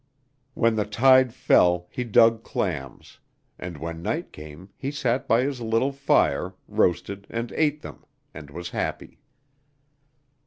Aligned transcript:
When 0.55 0.77
the 0.77 0.85
tide 0.85 1.31
fell 1.31 1.85
he 1.91 2.03
dug 2.03 2.41
clams, 2.43 3.19
and 3.59 3.77
when 3.77 4.01
night 4.01 4.33
came 4.33 4.71
he 4.75 4.89
sat 4.89 5.27
by 5.27 5.43
his 5.43 5.61
little 5.61 5.91
fire, 5.91 6.55
roasted 6.67 7.27
and 7.29 7.51
ate 7.51 7.83
them, 7.83 8.05
and 8.33 8.49
was 8.49 8.71
happy. 8.71 9.19